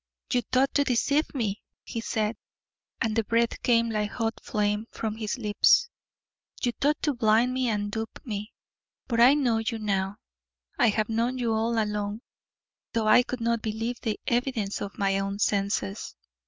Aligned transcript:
"You 0.33 0.41
thought 0.41 0.73
to 0.73 0.83
deceive 0.83 1.31
me," 1.35 1.61
he 1.83 2.01
said, 2.01 2.35
and 3.03 3.15
the 3.15 3.23
breath 3.23 3.61
came 3.61 3.91
like 3.91 4.09
hot 4.09 4.39
flame 4.41 4.87
from 4.89 5.15
his 5.17 5.37
lips. 5.37 5.89
"You 6.63 6.71
thought 6.71 6.99
to 7.03 7.13
blind 7.13 7.55
and 7.59 7.91
dupe 7.91 8.19
me, 8.25 8.51
but 9.07 9.19
I 9.19 9.35
know 9.35 9.59
you 9.59 9.77
now 9.77 10.17
I 10.79 10.87
have 10.89 11.07
known 11.07 11.37
you 11.37 11.53
all 11.53 11.77
along, 11.77 12.21
though 12.93 13.07
I 13.07 13.21
could 13.21 13.41
not 13.41 13.61
believe 13.61 14.01
the 14.01 14.19
evidence 14.25 14.81
of 14.81 14.97
my 14.97 15.19
own 15.19 15.37
senses." 15.37 16.15